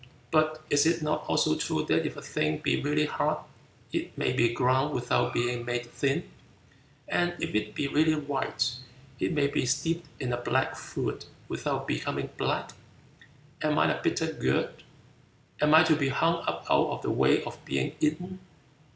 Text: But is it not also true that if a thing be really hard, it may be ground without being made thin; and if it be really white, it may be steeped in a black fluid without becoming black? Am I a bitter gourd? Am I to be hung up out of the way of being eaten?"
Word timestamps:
But 0.31 0.63
is 0.71 0.87
it 0.87 1.03
not 1.03 1.25
also 1.27 1.55
true 1.55 1.85
that 1.85 2.07
if 2.07 2.17
a 2.17 2.23
thing 2.23 2.57
be 2.57 2.81
really 2.81 3.05
hard, 3.05 3.37
it 3.93 4.17
may 4.17 4.33
be 4.33 4.51
ground 4.51 4.95
without 4.95 5.31
being 5.31 5.63
made 5.63 5.85
thin; 5.85 6.27
and 7.07 7.35
if 7.39 7.53
it 7.53 7.75
be 7.75 7.87
really 7.87 8.15
white, 8.15 8.77
it 9.19 9.31
may 9.31 9.45
be 9.45 9.63
steeped 9.67 10.07
in 10.19 10.33
a 10.33 10.37
black 10.41 10.75
fluid 10.75 11.25
without 11.47 11.87
becoming 11.87 12.31
black? 12.35 12.71
Am 13.61 13.77
I 13.77 13.93
a 13.93 14.01
bitter 14.01 14.33
gourd? 14.33 14.73
Am 15.61 15.75
I 15.75 15.83
to 15.83 15.95
be 15.95 16.09
hung 16.09 16.43
up 16.47 16.65
out 16.67 16.87
of 16.87 17.03
the 17.03 17.11
way 17.11 17.43
of 17.43 17.63
being 17.63 17.93
eaten?" 17.99 18.39